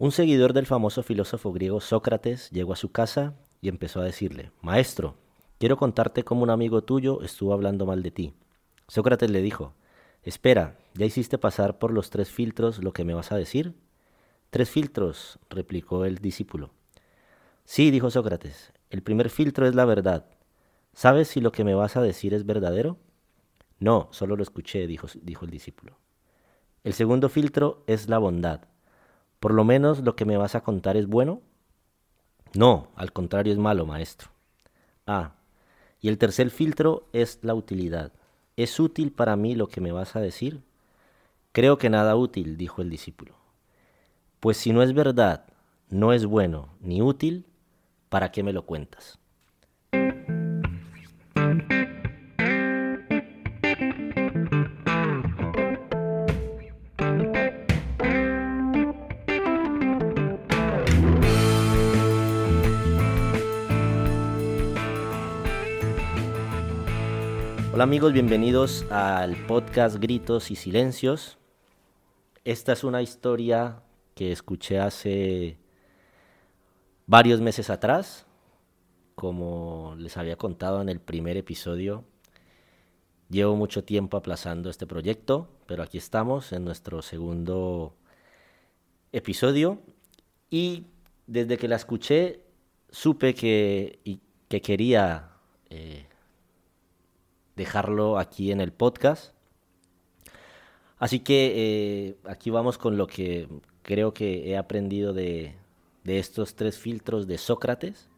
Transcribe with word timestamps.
Un 0.00 0.12
seguidor 0.12 0.52
del 0.52 0.64
famoso 0.64 1.02
filósofo 1.02 1.52
griego 1.52 1.80
Sócrates 1.80 2.50
llegó 2.50 2.72
a 2.72 2.76
su 2.76 2.92
casa 2.92 3.34
y 3.60 3.68
empezó 3.68 4.00
a 4.00 4.04
decirle, 4.04 4.52
Maestro, 4.62 5.16
quiero 5.58 5.76
contarte 5.76 6.22
cómo 6.22 6.44
un 6.44 6.50
amigo 6.50 6.82
tuyo 6.82 7.20
estuvo 7.22 7.52
hablando 7.52 7.84
mal 7.84 8.04
de 8.04 8.12
ti. 8.12 8.32
Sócrates 8.86 9.28
le 9.28 9.42
dijo, 9.42 9.74
Espera, 10.22 10.78
¿ya 10.94 11.04
hiciste 11.04 11.36
pasar 11.36 11.80
por 11.80 11.92
los 11.92 12.10
tres 12.10 12.30
filtros 12.30 12.80
lo 12.80 12.92
que 12.92 13.02
me 13.02 13.12
vas 13.12 13.32
a 13.32 13.36
decir? 13.36 13.74
Tres 14.50 14.70
filtros, 14.70 15.40
replicó 15.50 16.04
el 16.04 16.18
discípulo. 16.18 16.70
Sí, 17.64 17.90
dijo 17.90 18.08
Sócrates, 18.08 18.72
el 18.90 19.02
primer 19.02 19.30
filtro 19.30 19.66
es 19.66 19.74
la 19.74 19.84
verdad. 19.84 20.26
¿Sabes 20.92 21.26
si 21.26 21.40
lo 21.40 21.50
que 21.50 21.64
me 21.64 21.74
vas 21.74 21.96
a 21.96 22.02
decir 22.02 22.34
es 22.34 22.46
verdadero? 22.46 22.98
No, 23.80 24.06
solo 24.12 24.36
lo 24.36 24.44
escuché, 24.44 24.86
dijo, 24.86 25.08
dijo 25.22 25.44
el 25.44 25.50
discípulo. 25.50 25.98
El 26.84 26.92
segundo 26.92 27.28
filtro 27.28 27.82
es 27.88 28.08
la 28.08 28.18
bondad. 28.18 28.60
¿Por 29.40 29.54
lo 29.54 29.64
menos 29.64 30.00
lo 30.00 30.16
que 30.16 30.24
me 30.24 30.36
vas 30.36 30.54
a 30.54 30.62
contar 30.62 30.96
es 30.96 31.06
bueno? 31.06 31.42
No, 32.54 32.88
al 32.96 33.12
contrario 33.12 33.52
es 33.52 33.58
malo, 33.58 33.86
maestro. 33.86 34.30
Ah, 35.06 35.32
y 36.00 36.08
el 36.08 36.18
tercer 36.18 36.50
filtro 36.50 37.08
es 37.12 37.38
la 37.42 37.54
utilidad. 37.54 38.12
¿Es 38.56 38.80
útil 38.80 39.12
para 39.12 39.36
mí 39.36 39.54
lo 39.54 39.68
que 39.68 39.80
me 39.80 39.92
vas 39.92 40.16
a 40.16 40.20
decir? 40.20 40.62
Creo 41.52 41.78
que 41.78 41.90
nada 41.90 42.16
útil, 42.16 42.56
dijo 42.56 42.82
el 42.82 42.90
discípulo. 42.90 43.34
Pues 44.40 44.56
si 44.56 44.72
no 44.72 44.82
es 44.82 44.92
verdad, 44.92 45.44
no 45.88 46.12
es 46.12 46.26
bueno 46.26 46.68
ni 46.80 47.02
útil, 47.02 47.46
¿para 48.08 48.30
qué 48.30 48.42
me 48.42 48.52
lo 48.52 48.66
cuentas? 48.66 49.18
Hola 67.78 67.84
amigos, 67.84 68.12
bienvenidos 68.12 68.84
al 68.90 69.36
podcast 69.46 69.98
Gritos 69.98 70.50
y 70.50 70.56
Silencios. 70.56 71.38
Esta 72.44 72.72
es 72.72 72.82
una 72.82 73.02
historia 73.02 73.84
que 74.16 74.32
escuché 74.32 74.80
hace 74.80 75.58
varios 77.06 77.40
meses 77.40 77.70
atrás, 77.70 78.26
como 79.14 79.94
les 79.96 80.16
había 80.16 80.34
contado 80.34 80.82
en 80.82 80.88
el 80.88 80.98
primer 80.98 81.36
episodio. 81.36 82.02
Llevo 83.30 83.54
mucho 83.54 83.84
tiempo 83.84 84.16
aplazando 84.16 84.70
este 84.70 84.88
proyecto, 84.88 85.48
pero 85.66 85.84
aquí 85.84 85.98
estamos 85.98 86.52
en 86.52 86.64
nuestro 86.64 87.00
segundo 87.00 87.94
episodio 89.12 89.80
y 90.50 90.86
desde 91.28 91.56
que 91.56 91.68
la 91.68 91.76
escuché 91.76 92.40
supe 92.90 93.34
que, 93.34 94.20
que 94.48 94.60
quería 94.62 95.30
eh, 95.70 96.07
dejarlo 97.58 98.18
aquí 98.18 98.52
en 98.52 98.62
el 98.62 98.72
podcast. 98.72 99.34
Así 100.96 101.20
que 101.20 101.52
eh, 101.56 102.16
aquí 102.24 102.50
vamos 102.50 102.78
con 102.78 102.96
lo 102.96 103.06
que 103.06 103.48
creo 103.82 104.14
que 104.14 104.48
he 104.48 104.56
aprendido 104.56 105.12
de, 105.12 105.56
estos 106.04 106.54
tres 106.54 106.78
filtros 106.78 107.26
de 107.26 107.36
Sócrates. 107.36 108.08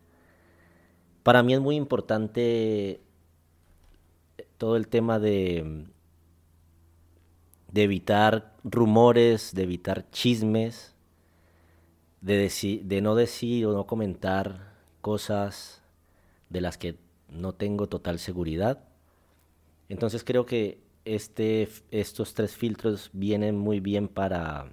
Para 1.25 1.43
mí 1.43 1.55
es 1.55 1.61
muy 1.61 1.75
importante 1.75 3.01
todo 4.59 4.77
el 4.77 4.87
tema 4.87 5.19
de, 5.19 5.87
de 7.73 7.83
evitar 7.83 8.57
rumores, 8.63 9.55
de 9.55 9.63
evitar 9.65 10.09
chismes, 10.11 10.95
de, 12.21 12.83
de 12.85 13.01
no 13.01 13.15
decir 13.15 13.67
o 13.67 13.73
no 13.73 13.87
comentar 13.87 14.75
cosas 15.01 15.83
de 16.51 16.61
las 16.61 16.79
que 16.79 16.97
no 17.29 17.55
tengo 17.55 17.89
total 17.89 18.19
seguridad. 18.19 18.90
Entonces 19.91 20.25
creo 20.25 20.47
que 20.47 20.81
este, 21.05 21.69
estos 21.91 22.33
tres 22.35 22.57
filtros 22.57 23.11
vienen 23.13 23.59
muy 23.59 23.81
bien 23.81 24.07
para, 24.07 24.71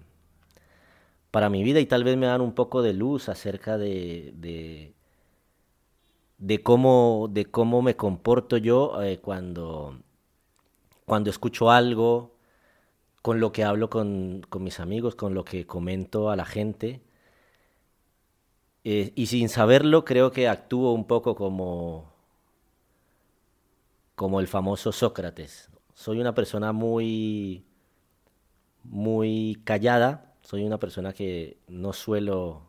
para 1.32 1.50
mi 1.50 1.64
vida 1.64 1.80
y 1.80 1.88
tal 1.88 2.04
vez 2.04 2.16
me 2.18 2.28
dan 2.28 2.40
un 2.40 2.54
poco 2.54 2.84
de 2.84 2.94
luz 2.94 3.28
acerca 3.28 3.80
de, 3.80 4.94
de, 6.38 6.64
cómo, 6.64 7.30
de 7.32 7.46
cómo 7.46 7.82
me 7.82 7.96
comporto 7.96 8.58
yo 8.58 9.02
eh, 9.02 9.18
cuando, 9.18 10.00
cuando 11.06 11.32
escucho 11.32 11.72
algo, 11.72 12.36
con 13.24 13.40
lo 13.40 13.52
que 13.52 13.64
hablo 13.64 13.90
con, 13.90 14.46
mis 14.60 14.80
amigos, 14.80 15.16
con 15.16 15.34
lo 15.34 15.44
que 15.44 15.66
comento 15.66 16.30
a 16.30 16.36
la 16.36 16.46
gente. 16.46 17.02
Eh, 18.84 19.14
y 19.16 19.26
sin 19.26 19.50
saberlo 19.50 20.06
creo 20.06 20.32
que 20.32 20.48
actúo 20.48 20.94
un 20.94 21.06
poco 21.08 21.36
como, 21.36 22.17
como 24.18 24.40
el 24.40 24.48
famoso 24.48 24.92
Sócrates. 24.92 25.70
Soy 25.94 26.20
una 26.20 26.34
persona 26.34 26.72
muy, 26.72 27.68
muy 28.84 29.62
callada, 29.64 30.34
soy 30.42 30.64
una 30.64 30.80
persona 30.80 31.14
que 31.14 31.60
no 31.68 31.94
suelo 31.94 32.64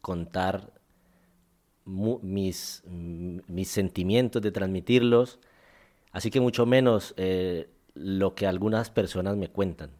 contar 0.00 0.72
mis, 1.84 2.82
sentimientos, 3.64 4.40
de 4.40 4.50
transmitirlos, 4.50 5.40
así 6.10 6.30
que 6.30 6.40
mucho 6.40 6.64
menos 6.64 7.12
eh, 7.18 7.68
lo 7.92 8.34
que 8.34 8.46
algunas 8.46 8.88
personas 8.88 9.36
me 9.36 9.50
cuentan. 9.50 9.90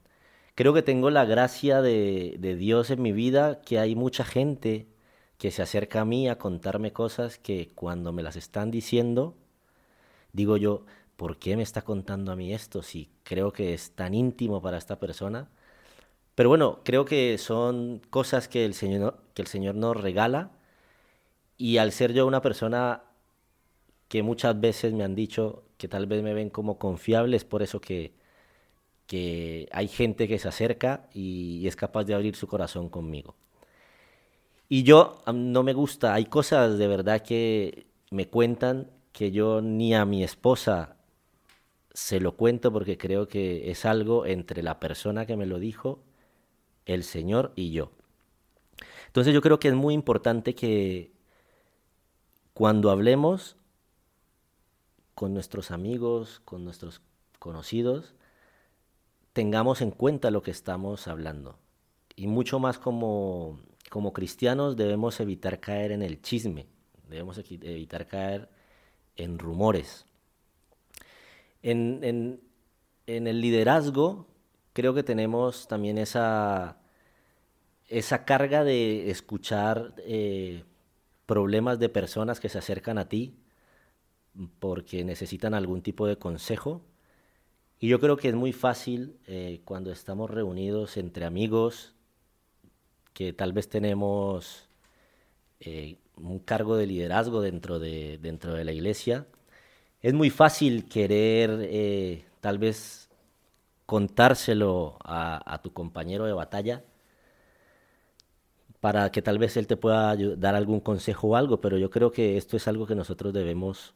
Creo 0.55 0.73
que 0.73 0.83
tengo 0.83 1.11
la 1.11 1.27
gracia 1.27 1.83
de, 1.83 2.37
de 2.39 2.57
Dios 2.57 2.91
en 2.91 3.03
mi 3.03 3.13
vida, 3.13 3.61
que 3.61 3.79
hay 3.79 3.95
mucha 3.95 4.25
gente 4.25 4.89
que 5.37 5.51
se 5.51 5.61
acerca 5.61 6.01
a 6.01 6.07
mí 6.07 6.31
a 6.31 6.39
contarme 6.39 6.95
cosas 6.95 7.37
que 7.37 7.69
cuando 7.75 8.11
me 8.11 8.23
las 8.23 8.37
están 8.37 8.71
diciendo 8.71 9.37
digo 10.33 10.57
yo, 10.57 10.85
¿por 11.17 11.39
qué 11.39 11.57
me 11.57 11.63
está 11.63 11.83
contando 11.83 12.33
a 12.33 12.37
mí 12.37 12.55
esto 12.55 12.83
si 12.83 13.11
creo 13.25 13.53
que 13.53 13.75
es 13.75 13.93
tan 13.93 14.15
íntimo 14.15 14.63
para 14.63 14.79
esta 14.79 14.99
persona? 14.99 15.49
Pero 16.35 16.49
bueno, 16.51 16.81
creo 16.85 17.05
que 17.05 17.37
son 17.39 18.01
cosas 18.11 18.49
que 18.49 18.65
el 18.65 18.75
Señor, 18.75 19.19
que 19.35 19.43
el 19.43 19.49
Señor 19.49 19.75
nos 19.75 19.97
regala 19.97 20.53
y 21.57 21.79
al 21.79 21.93
ser 21.93 22.13
yo 22.13 22.27
una 22.27 22.43
persona 22.43 23.03
que 24.09 24.23
muchas 24.23 24.61
veces 24.61 24.93
me 24.95 25.05
han 25.05 25.15
dicho 25.15 25.65
que 25.77 25.89
tal 25.89 26.07
vez 26.07 26.23
me 26.23 26.35
ven 26.35 26.51
como 26.51 26.79
confiable, 26.79 27.37
es 27.37 27.45
por 27.45 27.63
eso 27.63 27.81
que, 27.81 28.13
que 29.07 29.69
hay 29.73 29.89
gente 29.89 30.29
que 30.29 30.39
se 30.39 30.49
acerca 30.49 31.09
y 31.13 31.67
es 31.67 31.77
capaz 31.77 32.05
de 32.05 32.15
abrir 32.15 32.37
su 32.37 32.47
corazón 32.47 32.89
conmigo. 32.89 33.35
Y 34.69 34.83
yo 34.83 35.23
no 35.33 35.63
me 35.63 35.73
gusta, 35.73 36.15
hay 36.15 36.27
cosas 36.27 36.79
de 36.79 36.87
verdad 36.87 37.23
que 37.23 37.87
me 38.11 38.29
cuentan 38.29 38.91
que 39.19 39.33
yo 39.33 39.61
ni 39.61 39.97
a 39.97 40.05
mi 40.05 40.23
esposa 40.23 40.95
se 41.93 42.21
lo 42.21 42.37
cuento 42.37 42.73
porque 42.73 42.97
creo 42.97 43.27
que 43.27 43.69
es 43.73 43.85
algo 43.85 44.27
entre 44.27 44.63
la 44.63 44.79
persona 44.79 45.27
que 45.27 45.37
me 45.37 45.45
lo 45.45 45.59
dijo, 45.59 46.05
el 46.87 47.03
Señor 47.03 47.53
y 47.57 47.73
yo. 47.73 47.91
Entonces 49.09 49.35
yo 49.35 49.43
creo 49.43 49.59
que 49.59 49.67
es 49.67 49.75
muy 49.75 49.93
importante 49.93 50.55
que 50.55 51.11
cuando 52.55 52.93
hablemos 52.93 53.57
con 55.17 55.35
nuestros 55.35 55.73
amigos, 55.73 56.41
con 56.45 56.63
nuestros 56.63 57.03
conocidos, 57.41 58.15
tengamos 59.33 59.81
en 59.81 59.91
cuenta 59.91 60.31
lo 60.31 60.43
que 60.43 60.53
estamos 60.53 61.09
hablando. 61.09 61.59
Y 62.15 62.29
mucho 62.29 62.61
más 62.61 62.79
como, 62.79 63.59
como 63.91 64.13
cristianos 64.13 64.77
debemos 64.77 65.19
evitar 65.19 65.59
caer 65.59 65.91
en 65.91 66.03
el 66.03 66.23
chisme, 66.23 66.69
debemos 67.09 67.37
evitar 67.39 68.07
caer 68.07 68.57
en 69.19 69.39
rumores. 69.39 70.07
En, 71.63 72.41
el 73.07 73.41
liderazgo 73.41 74.27
creo 74.73 74.95
que 74.95 75.03
tenemos 75.03 75.69
también 75.69 75.99
esa, 75.99 76.79
esa 77.89 78.25
carga 78.25 78.65
de 78.65 79.11
escuchar 79.11 79.95
eh, 79.99 80.65
problemas 81.27 81.79
de 81.79 81.89
personas 81.89 82.41
que 82.41 82.49
se 82.49 82.59
acercan 82.59 82.97
a 82.97 83.09
ti 83.09 83.37
porque 84.61 85.05
necesitan 85.05 85.55
algún 85.55 85.83
tipo 85.83 86.07
de 86.07 86.17
consejo. 86.17 86.83
Y 87.81 87.89
yo 87.89 88.01
creo 88.01 88.17
que 88.17 88.29
es 88.29 88.35
muy 88.35 88.53
fácil 88.53 89.19
eh, 89.27 89.61
cuando 89.65 89.93
estamos 89.93 90.31
reunidos 90.31 90.97
entre 90.97 91.25
amigos 91.25 91.95
que 93.15 93.33
tal 93.33 93.53
vez 93.53 93.69
tenemos 93.69 94.68
eh, 95.61 95.99
un 96.17 96.39
cargo 96.41 96.77
de 96.77 96.87
liderazgo 96.87 97.41
dentro 97.41 97.79
de, 97.79 98.19
dentro 98.19 98.55
de 98.55 98.65
la 98.65 98.73
iglesia, 98.73 99.27
es 100.01 100.15
muy 100.15 100.31
fácil 100.31 100.89
querer 100.89 101.59
eh, 101.63 102.25
tal 102.41 102.59
vez 102.59 103.09
contárselo 103.87 104.99
a, 105.05 105.61
tu 105.63 105.73
compañero 105.73 106.27
de 106.27 106.33
batalla 106.35 106.85
para 108.81 109.11
que 109.11 109.23
tal 109.23 109.39
vez 109.39 109.57
él 109.57 109.67
te 109.67 109.77
pueda 109.77 110.15
dar 110.37 110.55
algún 110.55 110.81
consejo 110.81 111.29
o 111.29 111.37
algo, 111.37 111.61
pero 111.61 111.79
yo 111.79 111.91
creo 111.91 112.13
que 112.13 112.37
esto 112.37 112.57
es 112.57 112.69
algo 112.69 112.87
que 112.87 112.95
nosotros 112.95 113.33
debemos 113.33 113.95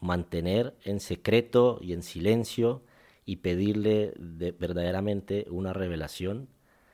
mantener 0.00 0.74
en 0.84 1.00
secreto 1.00 1.78
y 1.82 1.92
en 1.92 2.02
silencio 2.02 2.82
y 3.26 3.36
pedirle 3.36 4.14
verdaderamente 4.16 5.46
una 5.50 5.72
revelación 5.72 6.48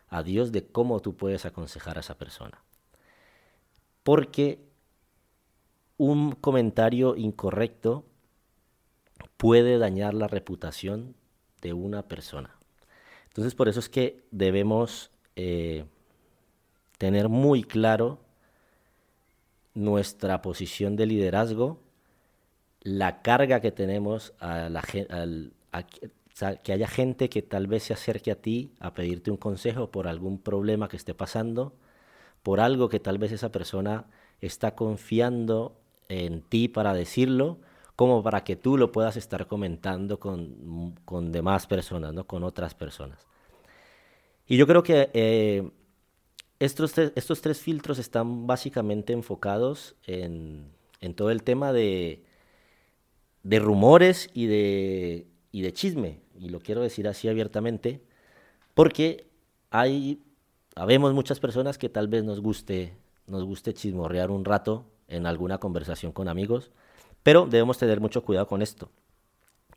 a 0.09 0.23
Dios 0.23 0.53
de 0.53 0.67
cómo 0.67 1.01
tú 1.01 1.17
puedes 1.17 1.47
aconsejar 1.47 1.97
a 1.97 2.01
esa 2.01 2.19
persona. 2.19 2.66
Porque 4.07 4.61
un 5.97 6.31
comentario 6.31 7.17
incorrecto 7.17 8.05
puede 9.37 9.79
dañar 9.79 10.15
la 10.15 10.29
reputación 10.29 11.17
de 11.61 11.73
una 11.73 12.07
persona. 12.07 12.57
Entonces 13.25 13.57
por 13.57 13.69
eso 13.69 13.81
es 13.81 13.89
que 13.89 14.23
debemos 14.31 15.11
eh, 15.35 15.87
tener 16.99 17.29
muy 17.29 17.65
claro 17.65 18.21
nuestra 19.75 20.41
posición 20.41 20.95
de 20.95 21.07
liderazgo, 21.07 21.81
la 22.83 23.23
carga 23.23 23.61
que 23.61 23.73
tenemos 23.73 24.35
a 24.39 24.69
la 24.69 24.83
que 26.63 26.73
haya 26.73 26.87
gente 26.87 27.29
que 27.29 27.43
tal 27.43 27.67
vez 27.67 27.83
se 27.83 27.93
acerque 27.93 28.31
a 28.31 28.41
ti 28.41 28.71
a 28.79 28.95
pedirte 28.95 29.33
un 29.33 29.37
consejo 29.37 29.91
por 29.91 30.07
algún 30.07 30.39
problema 30.39 30.89
que 30.89 30.97
esté 30.97 31.13
pasando, 31.13 31.75
por 32.47 32.61
algo 32.61 32.89
que 32.89 33.01
tal 33.01 33.19
vez 33.19 33.33
esa 33.33 33.51
persona 33.51 34.05
está 34.41 34.77
confiando 34.77 35.81
en 36.09 36.43
ti 36.43 36.69
para 36.69 36.95
decirlo, 36.95 37.59
como 37.97 38.23
para 38.23 38.45
que 38.45 38.55
tú 38.55 38.77
lo 38.79 38.93
puedas 38.93 39.17
estar 39.17 39.49
comentando 39.49 40.21
con, 40.21 40.95
con 41.05 41.33
demás 41.33 41.67
personas, 41.67 42.15
¿no? 42.15 42.29
con 42.29 42.45
otras 42.45 42.73
personas. 42.73 43.27
Y 44.47 44.59
yo 44.59 44.69
creo 44.69 44.85
que 44.85 45.11
eh, 45.13 45.69
estos, 46.61 46.97
estos 46.97 47.41
tres 47.41 47.59
filtros 47.59 47.99
están 47.99 48.47
básicamente 48.47 49.13
enfocados 49.13 49.97
en, 50.07 50.71
en 51.01 51.15
todo 51.15 51.33
el 51.33 51.43
tema 51.43 51.73
de, 51.73 52.23
de 53.43 53.59
rumores 53.59 54.31
y 54.35 54.47
de, 54.47 55.27
y 55.51 55.63
de 55.63 55.73
chisme, 55.73 56.21
y 56.39 56.51
lo 56.51 56.61
quiero 56.61 56.83
decir 56.83 57.09
así 57.09 57.27
abiertamente, 57.27 58.03
porque 58.73 59.27
hay, 59.71 60.21
habemos 60.77 61.15
muchas 61.15 61.41
personas 61.41 61.79
que 61.79 61.89
tal 61.89 62.07
vez 62.07 62.23
nos 62.23 62.41
guste, 62.41 62.97
nos 63.27 63.43
guste 63.45 63.75
chismorrear 63.75 64.31
un 64.31 64.45
rato 64.45 64.85
en 65.09 65.27
alguna 65.27 65.59
conversación 65.59 66.13
con 66.13 66.29
amigos, 66.29 66.71
pero 67.23 67.47
debemos 67.47 67.79
tener 67.79 68.01
mucho 68.01 68.23
cuidado 68.23 68.47
con 68.47 68.63
esto. 68.63 68.91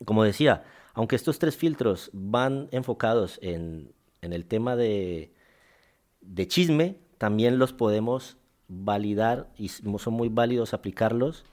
Como 0.04 0.22
decía, 0.22 0.62
aunque 0.94 1.16
estos 1.16 1.38
tres 1.38 1.56
filtros 1.56 2.10
van 2.12 2.68
enfocados 2.70 3.38
en, 3.42 3.92
el 4.20 4.44
tema 4.44 4.76
de, 4.76 5.32
de 6.20 6.46
chisme, 6.46 6.96
también 7.18 7.58
los 7.58 7.72
podemos 7.72 8.36
validar 8.68 9.50
y 9.56 9.68
son 9.68 10.14
muy 10.14 10.28
válidos 10.28 10.74
aplicarlos 10.74 11.44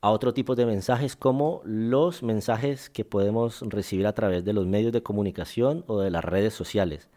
a 0.00 0.10
otro 0.10 0.34
tipo 0.34 0.54
de 0.54 0.66
mensajes 0.66 1.16
como 1.16 1.62
los 1.64 2.22
mensajes 2.22 2.90
que 2.90 3.04
podemos 3.04 3.62
recibir 3.62 4.06
a 4.06 4.12
través 4.12 4.44
de 4.44 4.52
los 4.52 4.66
medios 4.66 4.92
de 4.92 5.02
comunicación 5.02 5.84
o 5.86 6.00
de 6.00 6.10
las 6.10 6.24
redes 6.24 6.54
sociales, 6.54 7.08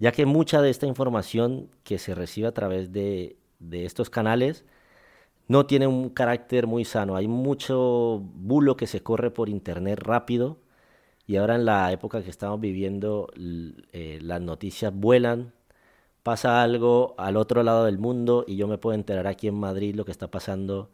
ya 0.00 0.12
que 0.12 0.26
mucha 0.26 0.62
de 0.62 0.70
esta 0.70 0.86
información 0.86 1.70
que 1.84 1.98
se 1.98 2.14
recibe 2.14 2.48
a 2.48 2.54
través 2.54 2.92
de, 2.92 3.36
estos 3.70 4.10
canales 4.10 4.64
no 5.48 5.66
tiene 5.66 5.86
un 5.86 6.10
carácter 6.10 6.66
muy 6.66 6.84
sano. 6.84 7.16
Hay 7.16 7.28
mucho 7.28 8.20
bulo 8.34 8.76
que 8.76 8.86
se 8.86 9.02
corre 9.02 9.30
por 9.30 9.48
internet 9.50 10.00
rápido 10.00 10.58
y 11.26 11.36
ahora 11.36 11.56
en 11.56 11.66
la 11.66 11.92
época 11.92 12.22
que 12.22 12.30
estamos 12.30 12.60
viviendo 12.60 13.28
eh, 13.92 14.18
las 14.22 14.40
noticias 14.40 14.92
vuelan, 14.94 15.52
pasa 16.22 16.62
algo 16.62 17.14
al 17.18 17.36
otro 17.36 17.62
lado 17.62 17.84
del 17.84 17.98
mundo 17.98 18.44
y 18.48 18.56
yo 18.56 18.68
me 18.68 18.78
puedo 18.78 18.94
enterar 18.94 19.26
aquí 19.26 19.48
en 19.48 19.56
Madrid 19.56 19.94
lo 19.94 20.04
que 20.04 20.12
está 20.12 20.30
pasando 20.30 20.90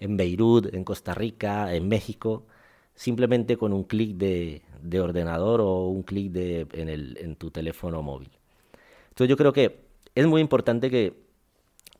en 0.00 0.16
Beirut, 0.16 0.74
en 0.74 0.84
Costa 0.84 1.14
Rica, 1.14 1.74
en 1.74 1.88
México, 1.88 2.46
simplemente 2.94 3.56
con 3.58 3.72
un 3.72 3.84
clic 3.84 4.16
de, 4.16 4.62
ordenador 5.00 5.60
o 5.60 5.88
un 5.88 6.02
clic 6.02 6.34
en, 6.36 6.88
en 6.88 7.36
tu 7.36 7.50
teléfono 7.50 8.02
móvil. 8.02 8.30
Entonces 9.16 9.30
yo 9.30 9.38
creo 9.38 9.54
que 9.54 9.80
es 10.14 10.26
muy 10.26 10.42
importante 10.42 10.90
que 10.90 11.14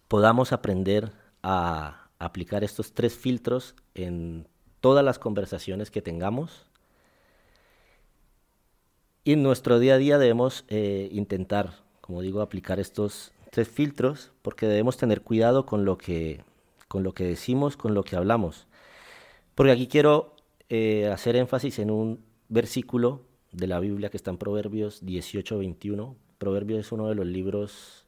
podamos 0.06 0.52
aprender 0.52 1.12
a 1.42 2.10
aplicar 2.18 2.62
estos 2.62 2.92
tres 2.92 3.16
filtros 3.16 3.74
en 3.94 4.46
todas 4.82 5.02
las 5.02 5.18
conversaciones 5.18 5.90
que 5.90 6.02
tengamos. 6.02 6.66
Y 9.24 9.32
en 9.32 9.42
nuestro 9.42 9.78
día 9.78 9.94
a 9.94 9.96
día 9.96 10.18
debemos 10.18 10.66
eh, 10.68 11.08
intentar, 11.10 11.72
como 12.02 12.20
digo, 12.20 12.42
aplicar 12.42 12.80
estos 12.80 13.32
tres 13.50 13.66
filtros 13.66 14.30
porque 14.42 14.66
debemos 14.66 14.98
tener 14.98 15.22
cuidado 15.22 15.64
con 15.64 15.86
lo 15.86 15.96
que, 15.96 16.44
con 16.86 17.02
lo 17.02 17.14
que 17.14 17.24
decimos, 17.24 17.78
con 17.78 17.94
lo 17.94 18.02
que 18.04 18.16
hablamos. 18.16 18.66
Porque 19.54 19.72
aquí 19.72 19.86
quiero 19.86 20.36
eh, 20.68 21.06
hacer 21.06 21.36
énfasis 21.36 21.78
en 21.78 21.90
un 21.90 22.22
versículo 22.50 23.22
de 23.52 23.68
la 23.68 23.80
Biblia 23.80 24.10
que 24.10 24.18
está 24.18 24.30
en 24.30 24.36
Proverbios 24.36 25.02
18-21. 25.02 26.14
Proverbios 26.38 26.80
es 26.80 26.92
uno 26.92 27.08
de 27.08 27.14
los 27.14 27.26
libros 27.26 28.06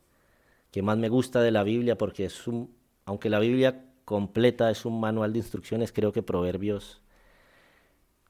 que 0.70 0.82
más 0.82 0.98
me 0.98 1.08
gusta 1.08 1.40
de 1.40 1.50
la 1.50 1.62
Biblia 1.62 1.96
porque 1.96 2.24
es 2.24 2.46
un, 2.46 2.74
aunque 3.04 3.30
la 3.30 3.38
Biblia 3.38 3.84
completa 4.04 4.70
es 4.70 4.84
un 4.84 5.00
manual 5.00 5.32
de 5.32 5.38
instrucciones, 5.40 5.92
creo 5.92 6.12
que 6.12 6.22
Proverbios 6.22 7.00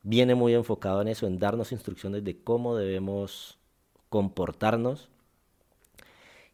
viene 0.02 0.34
muy 0.34 0.54
enfocado 0.54 1.02
en 1.02 1.08
eso, 1.08 1.26
en 1.26 1.38
darnos 1.38 1.72
instrucciones 1.72 2.24
de 2.24 2.40
cómo 2.42 2.76
debemos 2.76 3.58
comportarnos. 4.08 5.08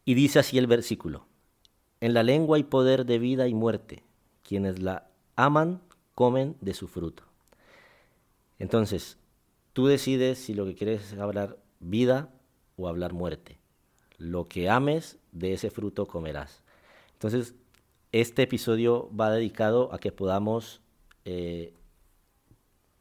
Y 0.04 0.14
dice 0.14 0.40
así 0.40 0.58
el 0.58 0.66
versículo, 0.66 1.26
en 2.00 2.14
la 2.14 2.22
lengua 2.22 2.56
hay 2.56 2.64
poder 2.64 3.06
de 3.06 3.18
vida 3.18 3.48
y 3.48 3.54
muerte, 3.54 4.02
quienes 4.42 4.82
la 4.82 5.08
aman 5.36 5.80
comen 6.14 6.56
de 6.60 6.74
su 6.74 6.88
fruto. 6.88 7.22
Entonces, 8.58 9.18
tú 9.72 9.86
decides 9.86 10.38
si 10.38 10.54
lo 10.54 10.66
que 10.66 10.74
quieres 10.74 11.12
es 11.12 11.18
hablar 11.18 11.58
vida 11.80 12.30
o 12.76 12.88
hablar 12.88 13.12
muerte. 13.12 13.58
Lo 14.18 14.44
que 14.44 14.70
ames, 14.70 15.18
de 15.32 15.52
ese 15.52 15.70
fruto 15.70 16.06
comerás. 16.06 16.62
Entonces, 17.12 17.54
este 18.12 18.42
episodio 18.42 19.10
va 19.14 19.30
dedicado 19.30 19.92
a 19.92 19.98
que 19.98 20.12
podamos 20.12 20.80
eh, 21.24 21.74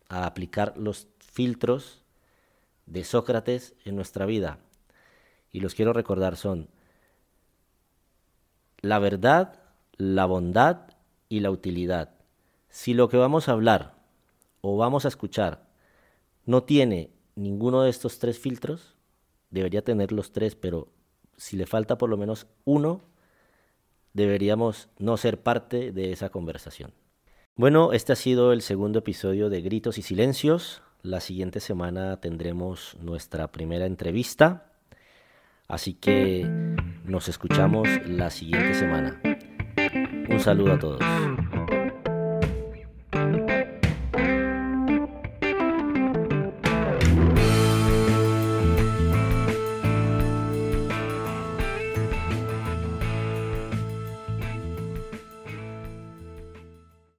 a 0.10 0.26
aplicar 0.26 0.78
los 0.78 1.08
filtros 1.20 2.04
de 2.86 3.04
Sócrates 3.04 3.76
en 3.86 3.96
nuestra 3.96 4.26
vida. 4.26 4.60
Y 5.52 5.60
los 5.60 5.76
quiero 5.76 5.94
recordar 5.94 6.36
son 6.36 6.70
la 8.82 9.00
verdad, 9.00 9.60
la 9.98 10.26
bondad 10.26 10.90
y 11.30 11.40
la 11.40 11.52
utilidad. 11.52 12.16
Si 12.70 12.94
lo 12.94 13.08
que 13.08 13.18
vamos 13.18 13.48
a 13.48 13.54
hablar 13.54 13.96
o 14.62 14.78
vamos 14.78 15.06
a 15.06 15.08
escuchar 15.08 15.66
no 16.46 16.64
tiene 16.64 17.12
ninguno 17.36 17.84
de 17.84 17.90
estos 17.90 18.20
tres 18.20 18.38
filtros, 18.40 18.96
debería 19.54 19.84
tener 19.84 20.12
los 20.12 20.32
tres, 20.32 20.56
pero 20.56 20.88
si 21.38 21.56
le 21.56 21.66
falta 21.66 21.98
por 21.98 22.10
lo 22.10 22.18
menos 22.18 22.48
uno, 22.66 23.02
deberíamos 24.14 24.90
no 24.98 25.16
ser 25.16 25.42
parte 25.42 25.92
de 25.92 26.12
esa 26.12 26.30
conversación. 26.30 26.92
Bueno, 27.56 27.94
este 27.94 28.14
ha 28.14 28.16
sido 28.16 28.52
el 28.52 28.64
segundo 28.64 29.00
episodio 29.00 29.50
de 29.50 29.62
Gritos 29.62 30.00
y 30.00 30.02
Silencios. 30.02 30.82
La 31.04 31.20
siguiente 31.20 31.60
semana 31.60 32.20
tendremos 32.20 32.98
nuestra 33.00 33.52
primera 33.52 33.86
entrevista. 33.86 34.72
Así 35.68 35.94
que 35.94 36.48
nos 37.06 37.30
escuchamos 37.30 37.88
la 38.08 38.32
siguiente 38.32 38.74
semana. 38.74 39.22
Un 40.30 40.40
saludo 40.40 40.74
a 40.74 40.80
todos. 40.80 41.43